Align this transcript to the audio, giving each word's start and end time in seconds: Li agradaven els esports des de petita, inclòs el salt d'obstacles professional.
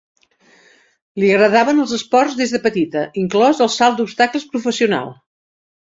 Li 1.23 1.29
agradaven 1.33 1.83
els 1.85 1.93
esports 1.99 2.39
des 2.41 2.55
de 2.57 2.63
petita, 2.65 3.07
inclòs 3.27 3.65
el 3.67 3.73
salt 3.79 4.01
d'obstacles 4.03 4.53
professional. 4.57 5.19